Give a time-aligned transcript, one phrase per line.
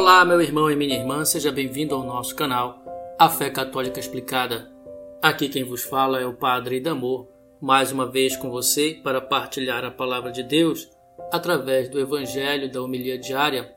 [0.00, 2.82] Olá, meu irmão e minha irmã, seja bem-vindo ao nosso canal
[3.18, 4.72] A Fé Católica Explicada.
[5.20, 7.28] Aqui quem vos fala é o Padre Damor,
[7.60, 10.88] mais uma vez com você para partilhar a palavra de Deus
[11.30, 13.76] através do Evangelho da Homilia Diária.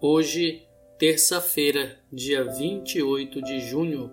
[0.00, 0.62] Hoje,
[0.96, 4.12] terça-feira, dia 28 de junho,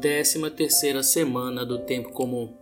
[0.00, 2.52] 13 terceira semana do Tempo Comum.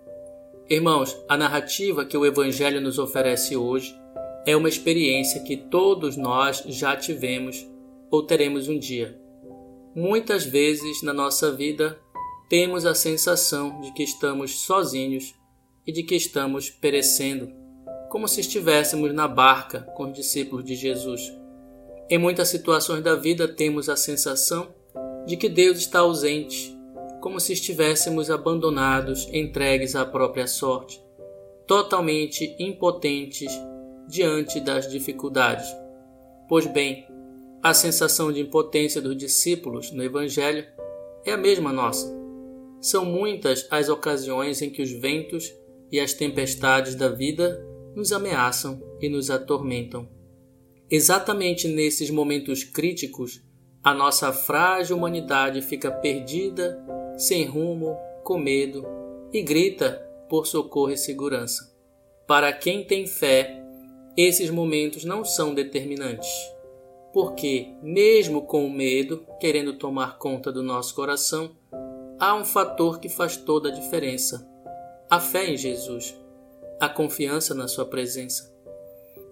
[0.68, 3.98] Irmãos, a narrativa que o Evangelho nos oferece hoje
[4.46, 7.72] é uma experiência que todos nós já tivemos
[8.10, 9.18] ou teremos um dia.
[9.94, 11.98] Muitas vezes na nossa vida
[12.48, 15.34] temos a sensação de que estamos sozinhos
[15.86, 17.52] e de que estamos perecendo,
[18.10, 21.32] como se estivéssemos na barca com os discípulos de Jesus.
[22.08, 24.74] Em muitas situações da vida temos a sensação
[25.27, 26.77] de que Deus está ausente,
[27.20, 31.02] como se estivéssemos abandonados, entregues à própria sorte,
[31.66, 33.50] totalmente impotentes
[34.06, 35.66] diante das dificuldades.
[36.48, 37.06] Pois bem,
[37.64, 40.66] a sensação de impotência dos discípulos no Evangelho
[41.24, 42.14] é a mesma nossa.
[42.78, 45.50] São muitas as ocasiões em que os ventos
[45.90, 50.06] e as tempestades da vida nos ameaçam e nos atormentam.
[50.90, 53.42] Exatamente nesses momentos críticos,
[53.82, 56.78] a nossa frágil humanidade fica perdida,
[57.16, 58.84] sem rumo, com medo
[59.32, 61.74] e grita por socorro e segurança.
[62.26, 63.58] Para quem tem fé,
[64.18, 66.53] esses momentos não são determinantes
[67.14, 71.56] porque, mesmo com o medo querendo tomar conta do nosso coração,
[72.18, 74.44] há um fator que faz toda a diferença:
[75.08, 76.12] a fé em Jesus,
[76.80, 78.52] a confiança na Sua presença.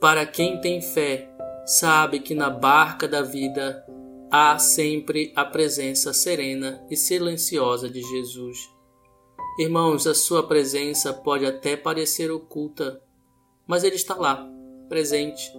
[0.01, 1.29] Para quem tem fé,
[1.67, 3.85] sabe que na barca da vida
[4.31, 8.59] há sempre a presença serena e silenciosa de Jesus.
[9.59, 13.03] Irmãos, a Sua presença pode até parecer oculta,
[13.67, 14.49] mas Ele está lá,
[14.89, 15.51] presente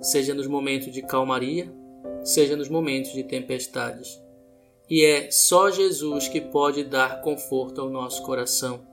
[0.00, 1.72] seja nos momentos de calmaria,
[2.22, 4.20] seja nos momentos de tempestades.
[4.88, 8.86] E é só Jesus que pode dar conforto ao nosso coração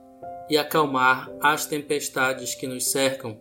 [0.50, 3.38] e acalmar as tempestades que nos cercam.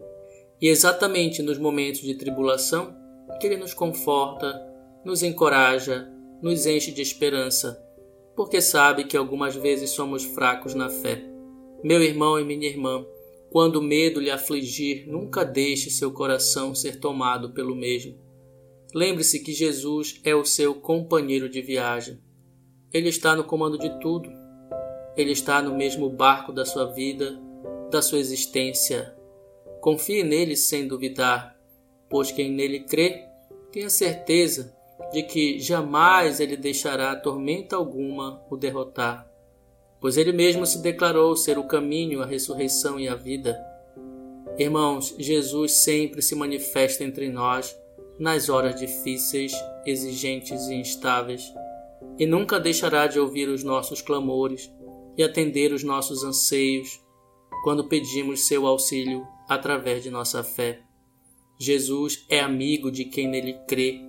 [0.60, 2.94] E exatamente nos momentos de tribulação
[3.40, 4.60] que Ele nos conforta,
[5.04, 6.10] nos encoraja,
[6.42, 7.82] nos enche de esperança,
[8.36, 11.22] porque sabe que algumas vezes somos fracos na fé.
[11.82, 13.04] Meu irmão e minha irmã,
[13.50, 18.16] quando o medo lhe afligir, nunca deixe seu coração ser tomado pelo mesmo.
[18.94, 22.20] Lembre-se que Jesus é o seu companheiro de viagem.
[22.92, 24.30] Ele está no comando de tudo.
[25.16, 27.40] Ele está no mesmo barco da sua vida,
[27.90, 29.16] da sua existência.
[29.80, 31.56] Confie nele sem duvidar,
[32.08, 33.26] pois quem nele crê,
[33.72, 34.72] tenha certeza
[35.12, 39.29] de que jamais ele deixará tormenta alguma o derrotar
[40.00, 43.58] pois ele mesmo se declarou ser o caminho, a ressurreição e a vida.
[44.58, 47.76] Irmãos, Jesus sempre se manifesta entre nós
[48.18, 49.52] nas horas difíceis,
[49.86, 51.42] exigentes e instáveis,
[52.18, 54.70] e nunca deixará de ouvir os nossos clamores
[55.16, 57.00] e atender os nossos anseios
[57.62, 60.80] quando pedimos seu auxílio através de nossa fé.
[61.58, 64.00] Jesus é amigo de quem nele crê.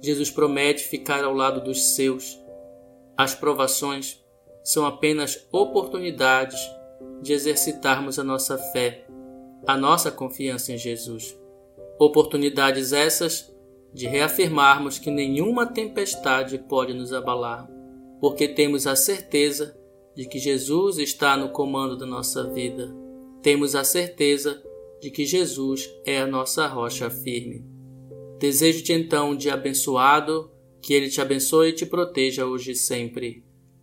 [0.00, 2.38] Jesus promete ficar ao lado dos seus.
[3.16, 4.21] As provações
[4.62, 6.60] são apenas oportunidades
[7.20, 9.06] de exercitarmos a nossa fé,
[9.66, 11.36] a nossa confiança em Jesus.
[11.98, 13.52] Oportunidades essas
[13.92, 17.68] de reafirmarmos que nenhuma tempestade pode nos abalar,
[18.20, 19.76] porque temos a certeza
[20.14, 22.94] de que Jesus está no comando da nossa vida.
[23.42, 24.62] Temos a certeza
[25.00, 27.64] de que Jesus é a nossa rocha firme.
[28.38, 33.44] Desejo-te então um dia abençoado, que Ele te abençoe e te proteja hoje e sempre.